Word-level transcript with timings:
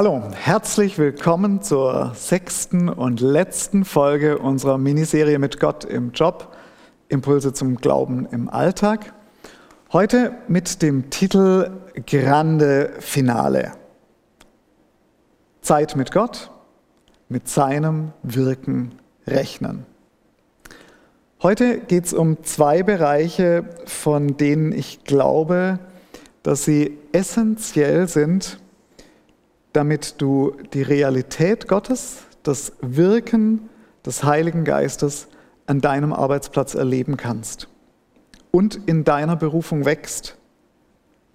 Hallo, 0.00 0.22
herzlich 0.32 0.96
willkommen 0.96 1.60
zur 1.60 2.12
sechsten 2.14 2.88
und 2.88 3.20
letzten 3.20 3.84
Folge 3.84 4.38
unserer 4.38 4.78
Miniserie 4.78 5.40
mit 5.40 5.58
Gott 5.58 5.84
im 5.84 6.12
Job, 6.12 6.54
Impulse 7.08 7.52
zum 7.52 7.74
Glauben 7.78 8.24
im 8.30 8.48
Alltag. 8.48 9.12
Heute 9.92 10.36
mit 10.46 10.82
dem 10.82 11.10
Titel 11.10 11.72
Grande 12.06 12.92
Finale. 13.00 13.72
Zeit 15.62 15.96
mit 15.96 16.12
Gott, 16.12 16.52
mit 17.28 17.48
seinem 17.48 18.12
Wirken 18.22 18.92
rechnen. 19.26 19.84
Heute 21.42 21.78
geht 21.78 22.04
es 22.04 22.14
um 22.14 22.44
zwei 22.44 22.84
Bereiche, 22.84 23.64
von 23.84 24.36
denen 24.36 24.70
ich 24.70 25.02
glaube, 25.02 25.80
dass 26.44 26.64
sie 26.64 26.96
essentiell 27.10 28.06
sind, 28.06 28.60
damit 29.72 30.20
du 30.20 30.56
die 30.72 30.82
Realität 30.82 31.68
Gottes, 31.68 32.22
das 32.42 32.72
Wirken 32.80 33.68
des 34.04 34.24
Heiligen 34.24 34.64
Geistes 34.64 35.28
an 35.66 35.80
deinem 35.80 36.12
Arbeitsplatz 36.12 36.74
erleben 36.74 37.16
kannst 37.16 37.68
und 38.50 38.76
in 38.86 39.04
deiner 39.04 39.36
Berufung 39.36 39.84
wächst, 39.84 40.36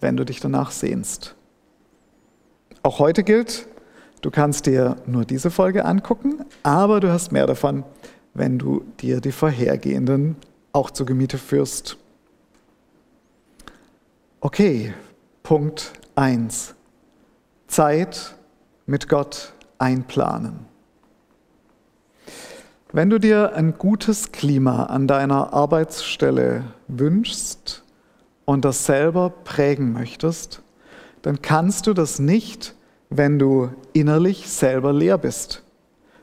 wenn 0.01 0.17
du 0.17 0.25
dich 0.25 0.39
danach 0.39 0.71
sehnst. 0.71 1.35
Auch 2.81 2.99
heute 2.99 3.23
gilt, 3.23 3.67
du 4.21 4.31
kannst 4.31 4.65
dir 4.65 4.97
nur 5.05 5.23
diese 5.23 5.51
Folge 5.51 5.85
angucken, 5.85 6.43
aber 6.63 6.99
du 6.99 7.11
hast 7.11 7.31
mehr 7.31 7.47
davon, 7.47 7.83
wenn 8.33 8.57
du 8.57 8.83
dir 8.99 9.21
die 9.21 9.31
vorhergehenden 9.31 10.35
auch 10.71 10.89
zu 10.89 11.05
Gemiete 11.05 11.37
führst. 11.37 11.97
Okay, 14.41 14.93
Punkt 15.43 15.93
1. 16.15 16.75
Zeit 17.73 18.35
mit 18.85 19.09
Gott 19.09 19.51
einplanen. 19.79 20.67
Wenn 22.91 23.09
du 23.09 23.19
dir 23.19 23.55
ein 23.55 23.79
gutes 23.79 24.31
Klima 24.31 24.83
an 24.83 25.07
deiner 25.07 25.53
Arbeitsstelle 25.53 26.65
wünschst 26.87 27.83
und 28.45 28.63
das 28.63 28.85
selber 28.85 29.31
prägen 29.31 29.91
möchtest, 29.91 30.61
dann 31.23 31.41
kannst 31.41 31.87
du 31.87 31.95
das 31.95 32.19
nicht, 32.19 32.75
wenn 33.09 33.39
du 33.39 33.71
innerlich 33.93 34.51
selber 34.51 34.93
leer 34.93 35.17
bist. 35.17 35.63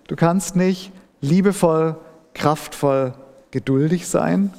Du 0.06 0.14
kannst 0.14 0.54
nicht 0.54 0.92
liebevoll, 1.20 1.96
kraftvoll, 2.32 3.14
geduldig 3.50 4.06
sein, 4.06 4.54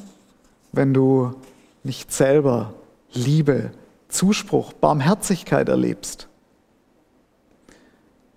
wenn 0.73 0.93
du 0.93 1.35
nicht 1.83 2.11
selber 2.11 2.73
Liebe, 3.13 3.71
Zuspruch, 4.09 4.73
Barmherzigkeit 4.73 5.69
erlebst. 5.69 6.27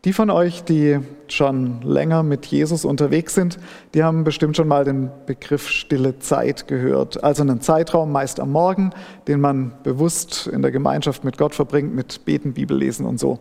Die 0.05 0.13
von 0.13 0.29
euch, 0.29 0.65
die 0.65 1.01
schon 1.29 1.81
länger 1.81 2.23
mit 2.23 2.45
Jesus 2.45 2.85
unterwegs 2.85 3.35
sind, 3.35 3.59
die 3.95 4.05
haben 4.05 4.23
bestimmt 4.23 4.57
schon 4.57 4.69
mal 4.69 4.85
den 4.85 5.11
Begriff 5.25 5.69
stille 5.69 6.19
Zeit 6.19 6.69
gehört. 6.69 7.25
Also 7.25 7.43
einen 7.43 7.63
Zeitraum, 7.63 8.13
meist 8.13 8.39
am 8.39 8.53
Morgen, 8.53 8.91
den 9.29 9.41
man 9.41 9.73
bewusst 9.83 10.47
in 10.47 10.61
der 10.61 10.71
Gemeinschaft 10.71 11.25
mit 11.25 11.39
Gott 11.39 11.55
verbringt, 11.55 11.95
mit 11.95 12.27
Beten, 12.27 12.53
Bibellesen 12.53 13.07
und 13.07 13.19
so. 13.19 13.39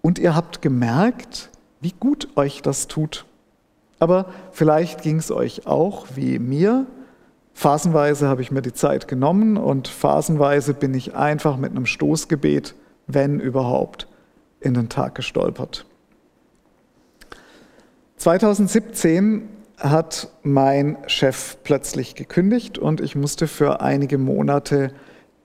Und 0.00 0.20
ihr 0.20 0.36
habt 0.36 0.62
gemerkt, 0.62 1.50
wie 1.80 1.94
gut 1.98 2.28
euch 2.36 2.62
das 2.62 2.86
tut. 2.86 3.24
Aber 3.98 4.26
vielleicht 4.52 5.02
ging 5.02 5.16
es 5.16 5.32
euch 5.32 5.66
auch 5.66 6.06
wie 6.14 6.38
mir, 6.38 6.86
Phasenweise 7.52 8.26
habe 8.26 8.40
ich 8.40 8.50
mir 8.50 8.62
die 8.62 8.72
Zeit 8.72 9.06
genommen 9.06 9.58
und 9.58 9.86
phasenweise 9.86 10.72
bin 10.72 10.94
ich 10.94 11.14
einfach 11.14 11.58
mit 11.58 11.72
einem 11.72 11.84
Stoßgebet, 11.84 12.74
wenn 13.06 13.38
überhaupt, 13.38 14.06
in 14.60 14.74
den 14.74 14.88
Tag 14.88 15.14
gestolpert. 15.14 15.86
2017 18.16 19.48
hat 19.78 20.28
mein 20.42 20.98
Chef 21.06 21.56
plötzlich 21.64 22.14
gekündigt 22.14 22.78
und 22.78 23.00
ich 23.00 23.16
musste 23.16 23.46
für 23.46 23.80
einige 23.80 24.18
Monate 24.18 24.92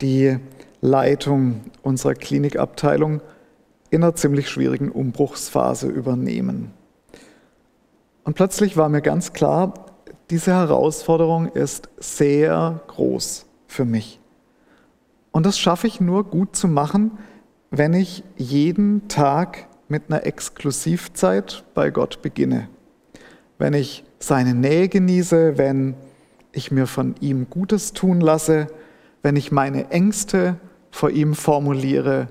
die 0.01 0.37
Leitung 0.81 1.61
unserer 1.81 2.15
Klinikabteilung 2.15 3.21
in 3.89 4.03
einer 4.03 4.15
ziemlich 4.15 4.49
schwierigen 4.49 4.91
Umbruchsphase 4.91 5.87
übernehmen. 5.87 6.73
Und 8.25 8.35
plötzlich 8.35 8.75
war 8.75 8.89
mir 8.89 9.01
ganz 9.01 9.31
klar, 9.31 9.73
diese 10.29 10.51
Herausforderung 10.51 11.47
ist 11.47 11.89
sehr 11.97 12.81
groß 12.87 13.45
für 13.67 13.85
mich. 13.85 14.19
Und 15.31 15.45
das 15.45 15.59
schaffe 15.59 15.87
ich 15.87 16.01
nur 16.01 16.23
gut 16.23 16.55
zu 16.55 16.67
machen, 16.67 17.17
wenn 17.71 17.93
ich 17.93 18.23
jeden 18.37 19.07
Tag 19.07 19.67
mit 19.87 20.03
einer 20.09 20.25
Exklusivzeit 20.25 21.63
bei 21.73 21.89
Gott 21.91 22.21
beginne. 22.21 22.69
Wenn 23.57 23.73
ich 23.73 24.03
seine 24.19 24.53
Nähe 24.53 24.89
genieße, 24.89 25.57
wenn 25.57 25.95
ich 26.51 26.71
mir 26.71 26.87
von 26.87 27.15
ihm 27.19 27.49
Gutes 27.49 27.93
tun 27.93 28.21
lasse, 28.21 28.67
wenn 29.21 29.35
ich 29.35 29.51
meine 29.51 29.91
Ängste 29.91 30.57
vor 30.91 31.09
ihm 31.09 31.35
formuliere, 31.35 32.27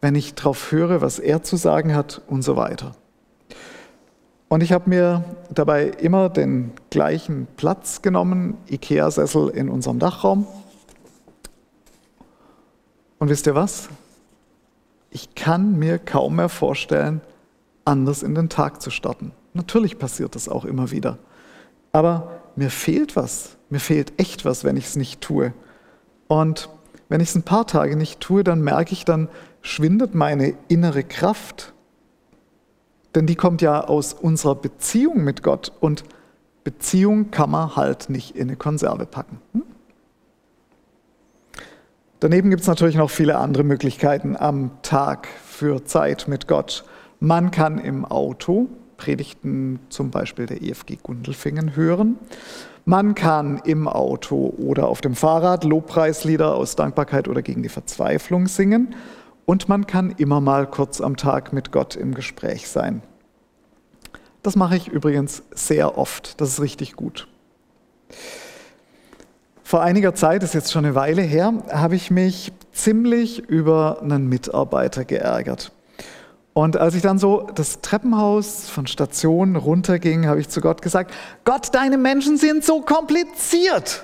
wenn 0.00 0.14
ich 0.14 0.34
darauf 0.34 0.72
höre, 0.72 1.00
was 1.00 1.18
er 1.18 1.42
zu 1.42 1.56
sagen 1.56 1.94
hat 1.94 2.22
und 2.26 2.42
so 2.42 2.56
weiter. 2.56 2.94
Und 4.48 4.62
ich 4.62 4.72
habe 4.72 4.88
mir 4.90 5.24
dabei 5.54 5.84
immer 5.84 6.28
den 6.28 6.72
gleichen 6.90 7.46
Platz 7.56 8.02
genommen, 8.02 8.56
Ikea-Sessel 8.68 9.50
in 9.50 9.68
unserem 9.68 9.98
Dachraum. 10.00 10.46
Und 13.18 13.28
wisst 13.28 13.46
ihr 13.46 13.54
was? 13.54 13.88
Ich 15.10 15.34
kann 15.34 15.78
mir 15.78 15.98
kaum 15.98 16.36
mehr 16.36 16.48
vorstellen, 16.48 17.20
anders 17.84 18.22
in 18.22 18.34
den 18.34 18.48
Tag 18.48 18.80
zu 18.80 18.90
starten. 18.90 19.32
Natürlich 19.54 19.98
passiert 19.98 20.34
das 20.34 20.48
auch 20.48 20.64
immer 20.64 20.90
wieder. 20.90 21.18
Aber 21.92 22.40
mir 22.56 22.70
fehlt 22.70 23.16
was. 23.16 23.56
Mir 23.68 23.80
fehlt 23.80 24.12
echt 24.18 24.44
was, 24.44 24.64
wenn 24.64 24.76
ich 24.76 24.86
es 24.86 24.96
nicht 24.96 25.20
tue. 25.20 25.52
Und 26.28 26.68
wenn 27.08 27.20
ich 27.20 27.30
es 27.30 27.34
ein 27.34 27.42
paar 27.42 27.66
Tage 27.66 27.96
nicht 27.96 28.20
tue, 28.20 28.44
dann 28.44 28.62
merke 28.62 28.92
ich, 28.92 29.04
dann 29.04 29.28
schwindet 29.62 30.14
meine 30.14 30.54
innere 30.68 31.02
Kraft 31.02 31.72
denn 33.14 33.26
die 33.26 33.34
kommt 33.34 33.62
ja 33.62 33.84
aus 33.84 34.12
unserer 34.12 34.54
Beziehung 34.54 35.24
mit 35.24 35.42
Gott 35.42 35.72
und 35.80 36.04
Beziehung 36.62 37.30
kann 37.30 37.50
man 37.50 37.74
halt 37.76 38.10
nicht 38.10 38.36
in 38.36 38.48
eine 38.48 38.56
Konserve 38.56 39.06
packen. 39.06 39.40
Hm? 39.52 39.62
Daneben 42.20 42.50
gibt 42.50 42.60
es 42.60 42.68
natürlich 42.68 42.96
noch 42.96 43.08
viele 43.08 43.38
andere 43.38 43.64
Möglichkeiten 43.64 44.36
am 44.36 44.72
Tag 44.82 45.26
für 45.26 45.86
Zeit 45.86 46.28
mit 46.28 46.46
Gott. 46.46 46.84
Man 47.18 47.50
kann 47.50 47.78
im 47.78 48.04
Auto 48.04 48.68
Predigten 48.98 49.80
zum 49.88 50.10
Beispiel 50.10 50.44
der 50.44 50.60
EFG 50.60 50.98
Gundelfingen 51.02 51.74
hören. 51.76 52.18
Man 52.84 53.14
kann 53.14 53.62
im 53.64 53.88
Auto 53.88 54.52
oder 54.58 54.88
auf 54.88 55.00
dem 55.00 55.14
Fahrrad 55.14 55.64
Lobpreislieder 55.64 56.54
aus 56.54 56.76
Dankbarkeit 56.76 57.26
oder 57.26 57.40
gegen 57.40 57.62
die 57.62 57.70
Verzweiflung 57.70 58.48
singen. 58.48 58.94
Und 59.46 59.70
man 59.70 59.86
kann 59.86 60.10
immer 60.10 60.42
mal 60.42 60.66
kurz 60.66 61.00
am 61.00 61.16
Tag 61.16 61.54
mit 61.54 61.72
Gott 61.72 61.96
im 61.96 62.12
Gespräch 62.12 62.68
sein. 62.68 63.02
Das 64.42 64.56
mache 64.56 64.76
ich 64.76 64.88
übrigens 64.88 65.42
sehr 65.54 65.96
oft. 65.96 66.38
Das 66.42 66.50
ist 66.50 66.60
richtig 66.60 66.96
gut. 66.96 67.28
Vor 69.70 69.82
einiger 69.82 70.16
Zeit, 70.16 70.42
ist 70.42 70.52
jetzt 70.54 70.72
schon 70.72 70.84
eine 70.84 70.96
Weile 70.96 71.22
her, 71.22 71.54
habe 71.70 71.94
ich 71.94 72.10
mich 72.10 72.52
ziemlich 72.72 73.38
über 73.48 74.02
einen 74.02 74.28
Mitarbeiter 74.28 75.04
geärgert. 75.04 75.70
Und 76.54 76.76
als 76.76 76.96
ich 76.96 77.02
dann 77.02 77.20
so 77.20 77.48
das 77.54 77.80
Treppenhaus 77.80 78.68
von 78.68 78.88
Station 78.88 79.54
runterging, 79.54 80.26
habe 80.26 80.40
ich 80.40 80.48
zu 80.48 80.60
Gott 80.60 80.82
gesagt, 80.82 81.14
Gott, 81.44 81.72
deine 81.72 81.98
Menschen 81.98 82.36
sind 82.36 82.64
so 82.64 82.80
kompliziert. 82.80 84.02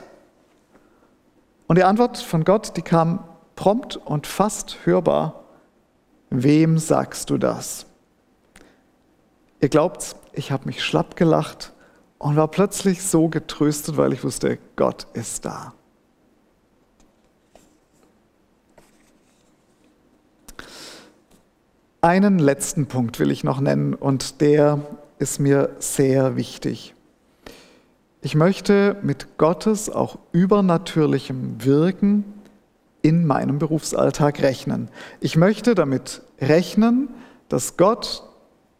Und 1.66 1.78
die 1.78 1.82
Antwort 1.82 2.18
von 2.18 2.44
Gott, 2.44 2.76
die 2.76 2.82
kam 2.82 3.24
prompt 3.56 3.96
und 3.96 4.28
fast 4.28 4.76
hörbar. 4.84 5.46
Wem 6.30 6.78
sagst 6.78 7.28
du 7.28 7.38
das? 7.38 7.86
Ihr 9.60 9.68
glaubt's, 9.68 10.14
ich 10.32 10.52
habe 10.52 10.66
mich 10.66 10.84
schlapp 10.84 11.16
gelacht 11.16 11.72
und 12.18 12.36
war 12.36 12.48
plötzlich 12.48 13.02
so 13.02 13.28
getröstet, 13.28 13.96
weil 13.96 14.12
ich 14.12 14.24
wusste, 14.24 14.58
Gott 14.76 15.06
ist 15.12 15.44
da. 15.44 15.74
Einen 22.00 22.38
letzten 22.38 22.86
Punkt 22.86 23.18
will 23.18 23.30
ich 23.30 23.42
noch 23.42 23.60
nennen 23.60 23.94
und 23.94 24.40
der 24.40 24.80
ist 25.18 25.40
mir 25.40 25.74
sehr 25.78 26.36
wichtig. 26.36 26.94
Ich 28.22 28.34
möchte 28.34 28.96
mit 29.02 29.38
Gottes 29.38 29.90
auch 29.90 30.18
übernatürlichem 30.32 31.64
Wirken 31.64 32.24
in 33.02 33.26
meinem 33.26 33.58
Berufsalltag 33.58 34.42
rechnen. 34.42 34.88
Ich 35.20 35.36
möchte 35.36 35.74
damit 35.74 36.22
rechnen, 36.40 37.08
dass 37.48 37.76
Gott 37.76 38.24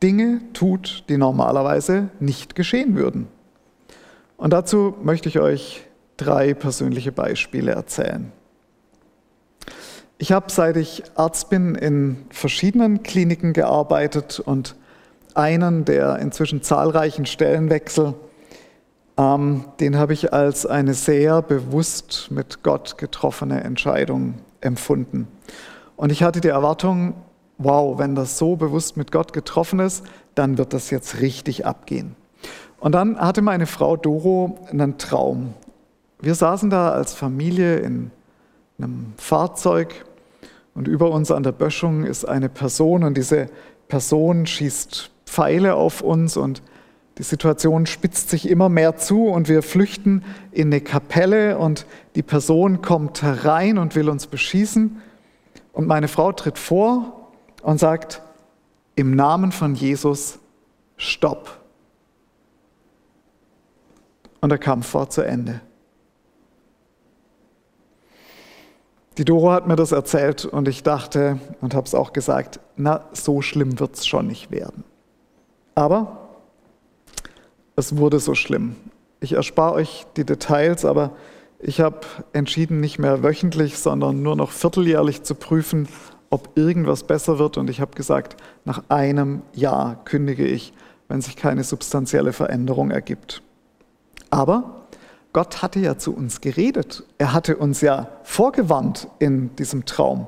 Dinge 0.03 0.41
tut, 0.53 1.05
die 1.09 1.17
normalerweise 1.17 2.11
nicht 2.21 2.55
geschehen 2.55 2.97
würden. 2.97 3.29
Und 4.37 4.53
dazu 4.53 4.95
möchte 5.03 5.29
ich 5.29 5.39
euch 5.39 5.83
drei 6.17 6.55
persönliche 6.55 7.13
Beispiele 7.13 7.73
erzählen. 7.73 8.33
Ich 10.19 10.33
habe, 10.33 10.51
seit 10.51 10.77
ich 10.77 11.03
Arzt 11.15 11.51
bin, 11.51 11.75
in 11.75 12.25
verschiedenen 12.31 13.03
Kliniken 13.03 13.53
gearbeitet 13.53 14.41
und 14.41 14.75
einen 15.35 15.85
der 15.85 16.19
inzwischen 16.19 16.63
zahlreichen 16.63 17.27
Stellenwechsel, 17.27 18.15
ähm, 19.19 19.65
den 19.81 19.99
habe 19.99 20.13
ich 20.13 20.33
als 20.33 20.65
eine 20.67 20.95
sehr 20.95 21.43
bewusst 21.43 22.29
mit 22.31 22.63
Gott 22.63 22.97
getroffene 22.99 23.63
Entscheidung 23.63 24.35
empfunden. 24.61 25.29
Und 25.97 26.13
ich 26.13 26.23
hatte 26.23 26.41
die 26.41 26.49
Erwartung, 26.49 27.15
wow, 27.59 27.99
wenn 27.99 28.15
das 28.15 28.39
so 28.39 28.57
bewusst 28.57 28.97
mit 28.97 29.13
Gott 29.13 29.33
getroffen 29.33 29.81
ist, 29.81 30.05
dann 30.35 30.59
wird 30.59 30.73
das 30.73 30.91
jetzt 30.91 31.21
richtig 31.21 31.67
abgehen. 31.67 32.17
Und 32.79 32.95
dann 32.95 33.19
hatte 33.19 33.43
meine 33.43 33.67
Frau 33.67 33.97
Doro 33.97 34.59
einen 34.71 34.99
Traum. 34.99 35.55
Wir 36.21 36.35
saßen 36.35 36.71
da 36.71 36.91
als 36.91 37.15
Familie 37.15 37.79
in 37.79 38.11
einem 38.79 39.13
Fahrzeug 39.17 40.05
und 40.75 40.89
über 40.89 41.11
uns 41.11 41.31
an 41.31 41.43
der 41.43 41.53
Böschung 41.53 42.05
ist 42.05 42.27
eine 42.27 42.49
Person 42.49 43.03
und 43.03 43.17
diese 43.17 43.47
Person 43.89 44.47
schießt 44.47 45.11
Pfeile 45.25 45.75
auf 45.75 46.03
uns 46.03 46.37
und 46.37 46.63
die 47.19 47.23
Situation 47.23 47.87
spitzt 47.87 48.29
sich 48.29 48.49
immer 48.49 48.69
mehr 48.69 48.97
zu 48.97 49.25
und 49.25 49.49
wir 49.49 49.63
flüchten 49.63 50.23
in 50.53 50.69
eine 50.69 50.83
Kapelle 50.83 51.57
und 51.57 51.87
die 52.15 52.23
Person 52.23 52.83
kommt 52.83 53.23
herein 53.23 53.79
und 53.79 53.97
will 53.97 54.11
uns 54.11 54.27
beschießen 54.27 55.01
und 55.73 55.87
meine 55.87 56.09
Frau 56.09 56.33
tritt 56.33 56.59
vor 56.59 57.16
und 57.67 57.79
sagt, 57.79 58.23
im 58.95 59.17
Namen 59.17 59.51
von 59.51 59.75
Jesus, 59.75 60.39
stopp. 60.97 61.59
Und 64.41 64.51
der 64.51 64.59
Kampf 64.59 64.95
war 64.95 65.11
zu 65.11 65.23
Ende. 65.23 65.61
Die 69.19 69.25
Doro 69.25 69.51
hat 69.51 69.67
mir 69.67 69.75
das 69.75 69.91
erzählt 69.91 70.45
und 70.45 70.69
ich 70.69 70.85
dachte 70.85 71.41
und 71.61 71.75
habe 71.75 71.89
es 71.89 71.95
auch 71.97 72.13
gesagt, 72.13 72.61
na, 72.77 73.05
so 73.13 73.43
schlimm 73.43 73.81
wird 73.81 73.97
es 73.97 74.07
schon 74.07 74.29
nicht 74.29 74.53
werden. 74.53 74.85
Aber 75.75 76.29
es 77.75 77.97
wurde 77.97 78.21
so 78.21 78.37
schlimm. 78.37 78.77
Ich 79.19 79.33
erspare 79.33 79.75
euch 79.75 80.07
die 80.17 80.25
Details, 80.25 80.85
aber 80.85 81.17
ich 81.59 81.81
habe 81.81 82.03
entschieden, 82.33 82.79
nicht 82.79 83.01
mehr 83.01 83.25
wöchentlich, 83.25 83.77
sondern 83.81 84.23
nur 84.23 84.37
noch 84.37 84.53
vierteljährlich 84.53 85.25
zu 85.25 85.35
prüfen, 85.35 85.89
ob 86.31 86.57
irgendwas 86.57 87.05
besser 87.05 87.39
wird. 87.39 87.57
Und 87.57 87.71
ich 87.71 87.81
habe 87.81 87.95
gesagt, 87.95 88.37
nach 88.65 88.85
einem 88.89 89.43
Jahr 89.53 90.05
kündige 90.05 90.47
ich, 90.47 90.73
wenn 91.09 91.21
sich 91.21 91.37
keine 91.37 91.65
substanzielle 91.65 92.33
Veränderung 92.33 92.91
ergibt. 92.91 93.43
Aber 94.31 94.87
Gott 95.33 95.63
hatte 95.63 95.81
ja 95.81 95.99
zu 95.99 96.15
uns 96.15 96.41
geredet. 96.41 97.05
Er 97.19 97.33
hatte 97.33 97.57
uns 97.57 97.81
ja 97.81 98.09
vorgewarnt 98.23 99.09
in 99.19 99.55
diesem 99.57 99.85
Traum. 99.85 100.27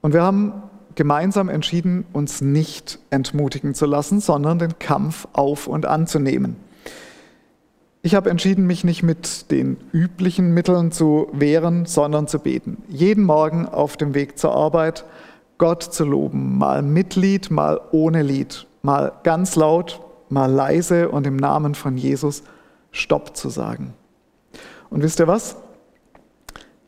Und 0.00 0.14
wir 0.14 0.22
haben 0.22 0.62
gemeinsam 0.94 1.48
entschieden, 1.48 2.06
uns 2.12 2.40
nicht 2.40 2.98
entmutigen 3.10 3.74
zu 3.74 3.86
lassen, 3.86 4.20
sondern 4.20 4.58
den 4.58 4.78
Kampf 4.78 5.28
auf 5.32 5.68
und 5.68 5.86
anzunehmen. 5.86 6.56
Ich 8.00 8.14
habe 8.14 8.30
entschieden, 8.30 8.66
mich 8.66 8.84
nicht 8.84 9.02
mit 9.02 9.50
den 9.50 9.76
üblichen 9.92 10.54
Mitteln 10.54 10.92
zu 10.92 11.28
wehren, 11.32 11.84
sondern 11.84 12.28
zu 12.28 12.38
beten. 12.38 12.82
Jeden 12.88 13.24
Morgen 13.24 13.66
auf 13.66 13.96
dem 13.96 14.14
Weg 14.14 14.38
zur 14.38 14.54
Arbeit 14.54 15.04
Gott 15.58 15.82
zu 15.82 16.04
loben, 16.04 16.56
mal 16.56 16.82
mit 16.82 17.16
Lied, 17.16 17.50
mal 17.50 17.80
ohne 17.90 18.22
Lied, 18.22 18.68
mal 18.82 19.12
ganz 19.24 19.56
laut, 19.56 20.00
mal 20.28 20.50
leise 20.50 21.08
und 21.08 21.26
im 21.26 21.36
Namen 21.36 21.74
von 21.74 21.96
Jesus 21.96 22.44
Stopp 22.92 23.36
zu 23.36 23.48
sagen. 23.48 23.94
Und 24.90 25.02
wisst 25.02 25.18
ihr 25.18 25.26
was? 25.26 25.56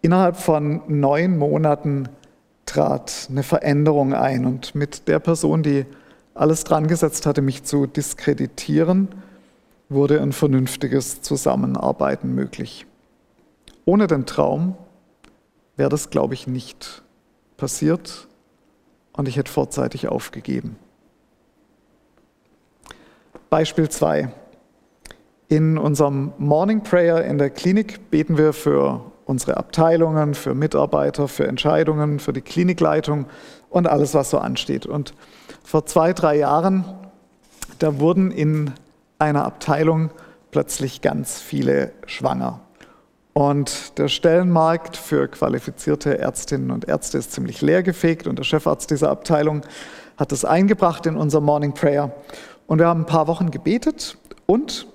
Innerhalb 0.03 0.37
von 0.37 0.83
neun 0.87 1.37
Monaten 1.37 2.09
trat 2.67 3.27
eine 3.31 3.43
Veränderung 3.43 4.15
ein 4.15 4.47
und 4.47 4.77
mit 4.77 5.09
der 5.09 5.19
Person, 5.19 5.65
die 5.65 5.87
alles 6.35 6.63
dran 6.63 6.87
gesetzt 6.87 7.27
hatte, 7.27 7.43
mich 7.43 7.65
zu 7.65 7.87
diskreditieren, 7.87 9.09
wurde 9.91 10.23
ein 10.23 10.33
vernünftiges 10.33 11.21
Zusammenarbeiten 11.21 12.35
möglich. 12.35 12.87
Ohne 13.85 14.07
den 14.07 14.25
Traum 14.25 14.77
wäre 15.77 15.91
das, 15.91 16.11
glaube 16.11 16.35
ich, 16.35 16.47
nicht 16.47 17.03
passiert 17.57 18.29
und 19.13 19.29
ich 19.29 19.37
hätte 19.37 19.51
vorzeitig 19.51 20.09
aufgegeben. 20.09 20.77
Beispiel 23.51 23.89
2. 23.89 24.33
In 25.49 25.77
unserem 25.77 26.33
Morning 26.39 26.85
Prayer 26.85 27.25
in 27.25 27.39
der 27.39 27.51
Klinik 27.51 28.11
beten 28.11 28.39
wir 28.39 28.53
für 28.53 29.01
unsere 29.25 29.57
Abteilungen, 29.57 30.35
für 30.35 30.55
Mitarbeiter, 30.55 31.27
für 31.27 31.49
Entscheidungen, 31.49 32.21
für 32.21 32.33
die 32.33 32.41
Klinikleitung 32.41 33.27
und 33.69 33.89
alles, 33.89 34.15
was 34.15 34.31
so 34.31 34.39
ansteht. 34.39 34.87
Und 34.87 35.15
vor 35.65 35.87
zwei, 35.87 36.13
drei 36.13 36.37
Jahren, 36.37 36.85
da 37.81 37.99
wurden 37.99 38.31
in 38.31 38.73
einer 39.21 39.45
Abteilung 39.45 40.11
plötzlich 40.51 41.01
ganz 41.01 41.41
viele 41.41 41.93
schwanger. 42.07 42.61
Und 43.33 43.99
der 43.99 44.09
Stellenmarkt 44.09 44.97
für 44.97 45.29
qualifizierte 45.29 46.19
Ärztinnen 46.19 46.71
und 46.71 46.89
Ärzte 46.89 47.19
ist 47.19 47.33
ziemlich 47.33 47.63
leergefegt 47.63 48.27
und 48.27 48.39
der 48.39 48.45
Chefarzt 48.45 48.91
dieser 48.91 49.11
Abteilung 49.11 49.63
hat 50.17 50.33
das 50.33 50.45
eingebracht 50.45 51.07
in 51.07 51.17
unser 51.17 51.41
Morning 51.41 51.73
Prayer. 51.73 52.13
Und 52.67 52.79
wir 52.79 52.87
haben 52.87 53.03
ein 53.03 53.07
paar 53.07 53.29
Wochen 53.29 53.51
gebetet 53.51 54.19
und 54.47 54.87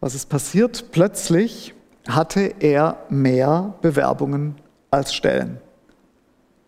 was 0.00 0.14
ist 0.14 0.28
passiert? 0.28 0.92
Plötzlich 0.92 1.74
hatte 2.08 2.54
er 2.60 2.96
mehr 3.10 3.74
Bewerbungen 3.82 4.56
als 4.90 5.14
Stellen. 5.14 5.60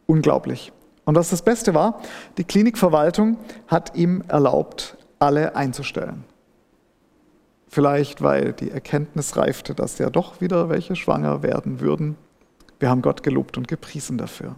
Unglaublich. 0.06 0.72
Und 1.05 1.16
was 1.16 1.31
das 1.31 1.43
Beste 1.43 1.75
war, 1.75 2.00
die 2.38 2.44
Klinikverwaltung 2.44 3.38
hat 3.66 3.96
ihm 3.96 4.22
erlaubt, 4.28 4.96
alle 5.19 5.56
einzustellen. 5.56 6.25
Vielleicht, 7.74 8.20
weil 8.20 8.52
die 8.52 8.70
Erkenntnis 8.70 9.34
reifte, 9.38 9.74
dass 9.74 9.96
ja 9.96 10.10
doch 10.10 10.42
wieder 10.42 10.69
welche 10.69 10.94
schwanger 10.94 11.42
werden 11.42 11.80
würden. 11.80 12.16
Wir 12.78 12.90
haben 12.90 13.00
Gott 13.00 13.22
gelobt 13.22 13.56
und 13.56 13.66
gepriesen 13.66 14.19
dafür. 14.19 14.56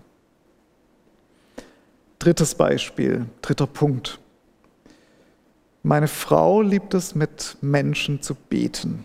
Drittes 2.19 2.57
Beispiel, 2.57 3.27
dritter 3.41 3.69
Punkt. 3.69 4.19
Meine 5.85 6.09
Frau 6.09 6.61
liebt 6.61 6.93
es, 6.93 7.15
mit 7.15 7.57
Menschen 7.61 8.21
zu 8.21 8.35
beten. 8.35 9.05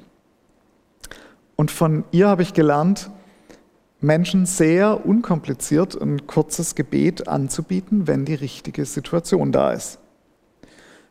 Und 1.55 1.69
von 1.69 2.03
ihr 2.09 2.29
habe 2.29 2.41
ich 2.41 2.55
gelernt, 2.55 3.11
Menschen 4.01 4.47
sehr 4.47 5.05
unkompliziert 5.05 5.93
ein 6.01 6.25
kurzes 6.25 6.73
Gebet 6.73 7.27
anzubieten, 7.27 8.07
wenn 8.07 8.25
die 8.25 8.33
richtige 8.33 8.85
Situation 8.85 9.51
da 9.51 9.71
ist. 9.71 9.99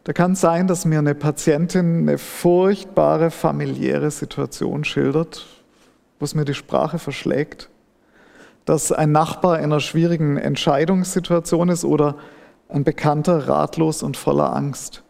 Da 0.09 0.15
kann 0.15 0.33
es 0.33 0.41
sein, 0.41 0.67
dass 0.67 0.87
mir 0.87 1.01
eine 1.01 1.15
Patientin 1.15 2.09
eine 2.09 2.17
furchtbare 2.17 3.31
familiäre 3.31 4.11
Situation 4.11 4.85
schildert, 4.85 5.45
wo 6.19 6.25
es 6.25 6.35
mir 6.35 6.47
die 6.47 6.55
Sprache 6.55 6.99
verschlägt, 6.99 7.69
dass 8.65 8.91
ein 8.91 9.13
Nachbar 9.13 9.59
in 9.59 9.65
einer 9.65 9.81
schwierigen 9.81 10.39
Entscheidungssituation 10.39 11.69
ist 11.69 11.85
oder 11.85 12.17
ein 12.71 12.85
Bekannter 12.85 13.49
ratlos 13.49 14.03
und 14.03 14.17
voller 14.17 14.57
Angst. 14.57 15.03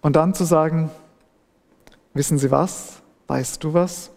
Und 0.00 0.16
dann 0.16 0.34
zu 0.34 0.42
sagen, 0.42 0.90
wissen 2.12 2.38
Sie 2.38 2.50
was? 2.50 3.02
Weißt 3.28 3.62
du 3.62 3.72
was? 3.72 4.10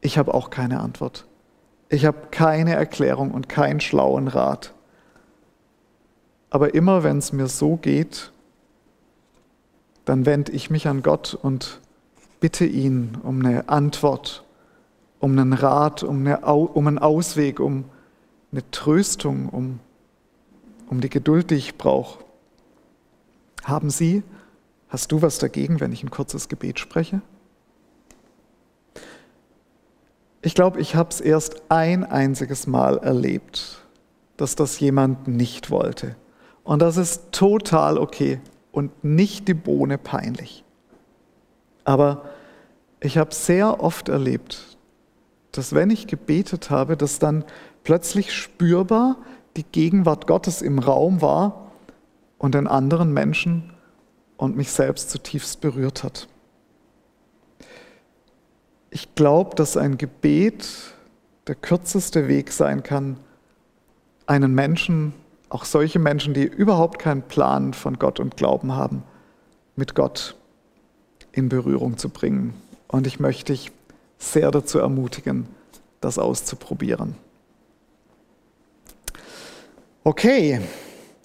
Ich 0.00 0.16
habe 0.16 0.32
auch 0.32 0.50
keine 0.50 0.78
Antwort. 0.78 1.26
Ich 1.88 2.06
habe 2.06 2.28
keine 2.30 2.74
Erklärung 2.74 3.32
und 3.32 3.48
keinen 3.48 3.80
schlauen 3.80 4.28
Rat. 4.28 4.74
Aber 6.50 6.74
immer 6.74 7.02
wenn 7.02 7.18
es 7.18 7.32
mir 7.32 7.46
so 7.46 7.76
geht, 7.76 8.32
dann 10.04 10.24
wende 10.24 10.52
ich 10.52 10.70
mich 10.70 10.88
an 10.88 11.02
Gott 11.02 11.34
und 11.34 11.80
bitte 12.40 12.64
ihn 12.64 13.18
um 13.22 13.44
eine 13.44 13.68
Antwort, 13.68 14.44
um 15.20 15.32
einen 15.32 15.52
Rat, 15.52 16.02
um, 16.02 16.26
eine, 16.26 16.40
um 16.40 16.86
einen 16.86 16.98
Ausweg, 16.98 17.60
um 17.60 17.84
eine 18.52 18.68
Tröstung, 18.70 19.48
um, 19.50 19.80
um 20.88 21.00
die 21.00 21.10
Geduld, 21.10 21.50
die 21.50 21.56
ich 21.56 21.76
brauche. 21.76 22.24
Haben 23.64 23.90
Sie 23.90 24.22
Hast 24.88 25.12
du 25.12 25.20
was 25.20 25.38
dagegen, 25.38 25.80
wenn 25.80 25.92
ich 25.92 26.02
ein 26.02 26.10
kurzes 26.10 26.48
Gebet 26.48 26.78
spreche? 26.78 27.20
Ich 30.40 30.54
glaube, 30.54 30.80
ich 30.80 30.94
habe 30.94 31.10
es 31.10 31.20
erst 31.20 31.62
ein 31.68 32.04
einziges 32.04 32.66
Mal 32.66 32.96
erlebt, 32.98 33.82
dass 34.36 34.56
das 34.56 34.80
jemand 34.80 35.28
nicht 35.28 35.70
wollte. 35.70 36.16
Und 36.68 36.82
das 36.82 36.98
ist 36.98 37.32
total 37.32 37.96
okay 37.96 38.42
und 38.72 39.02
nicht 39.02 39.48
die 39.48 39.54
Bohne 39.54 39.96
peinlich. 39.96 40.64
Aber 41.84 42.26
ich 43.00 43.16
habe 43.16 43.34
sehr 43.34 43.82
oft 43.82 44.10
erlebt, 44.10 44.76
dass 45.50 45.74
wenn 45.74 45.88
ich 45.88 46.08
gebetet 46.08 46.68
habe, 46.68 46.98
dass 46.98 47.18
dann 47.18 47.46
plötzlich 47.84 48.34
spürbar 48.34 49.16
die 49.56 49.62
Gegenwart 49.64 50.26
Gottes 50.26 50.60
im 50.60 50.78
Raum 50.78 51.22
war 51.22 51.72
und 52.36 52.54
den 52.54 52.66
anderen 52.66 53.14
Menschen 53.14 53.72
und 54.36 54.54
mich 54.54 54.70
selbst 54.70 55.08
zutiefst 55.08 55.62
berührt 55.62 56.04
hat. 56.04 56.28
Ich 58.90 59.14
glaube, 59.14 59.56
dass 59.56 59.78
ein 59.78 59.96
Gebet 59.96 60.68
der 61.46 61.54
kürzeste 61.54 62.28
Weg 62.28 62.52
sein 62.52 62.82
kann, 62.82 63.16
einen 64.26 64.54
Menschen, 64.54 65.14
auch 65.48 65.64
solche 65.64 65.98
Menschen, 65.98 66.34
die 66.34 66.44
überhaupt 66.44 66.98
keinen 66.98 67.22
Plan 67.22 67.72
von 67.74 67.98
Gott 67.98 68.20
und 68.20 68.36
Glauben 68.36 68.74
haben, 68.74 69.02
mit 69.76 69.94
Gott 69.94 70.36
in 71.32 71.48
Berührung 71.48 71.96
zu 71.98 72.08
bringen. 72.08 72.54
Und 72.88 73.06
ich 73.06 73.20
möchte 73.20 73.52
dich 73.52 73.70
sehr 74.18 74.50
dazu 74.50 74.78
ermutigen, 74.78 75.46
das 76.00 76.18
auszuprobieren. 76.18 77.14
Okay, 80.04 80.60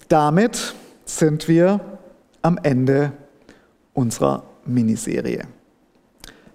damit 0.08 0.74
sind 1.04 1.48
wir 1.48 1.80
am 2.42 2.58
Ende 2.62 3.12
unserer 3.92 4.44
Miniserie. 4.64 5.46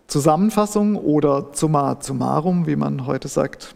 Zusammenfassung 0.08 0.96
oder 0.96 1.50
summa 1.54 1.98
summarum, 2.02 2.66
wie 2.68 2.76
man 2.76 3.06
heute 3.06 3.28
sagt. 3.28 3.76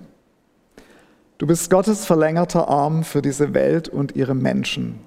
Du 1.38 1.48
bist 1.48 1.70
Gottes 1.70 2.06
verlängerter 2.06 2.68
Arm 2.70 3.04
für 3.04 3.22
diese 3.22 3.54
Welt 3.54 3.90
und 3.90 4.16
ihre 4.16 4.36
Menschen. 4.36 5.00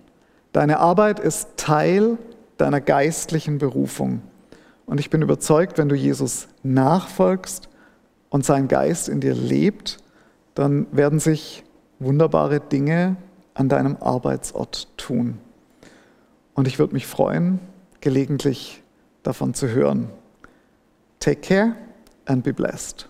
Deine 0.52 0.80
Arbeit 0.80 1.20
ist 1.20 1.56
Teil 1.56 2.18
deiner 2.56 2.80
geistlichen 2.80 3.58
Berufung. 3.58 4.22
Und 4.86 5.00
ich 5.00 5.10
bin 5.10 5.22
überzeugt, 5.22 5.78
wenn 5.78 5.88
du 5.88 5.94
Jesus 5.94 6.48
nachfolgst 6.62 7.68
und 8.28 8.44
sein 8.44 8.68
Geist 8.68 9.08
in 9.08 9.20
dir 9.20 9.34
lebt, 9.34 9.98
dann 10.54 10.86
werden 10.90 11.20
sich 11.20 11.64
wunderbare 11.98 12.60
Dinge 12.60 13.16
an 13.54 13.68
deinem 13.68 13.96
Arbeitsort 14.00 14.88
tun. 14.96 15.38
Und 16.54 16.66
ich 16.66 16.78
würde 16.78 16.94
mich 16.94 17.06
freuen, 17.06 17.60
gelegentlich 18.00 18.82
davon 19.22 19.54
zu 19.54 19.68
hören. 19.68 20.08
Take 21.20 21.40
care 21.40 21.76
and 22.26 22.42
be 22.42 22.52
blessed. 22.52 23.08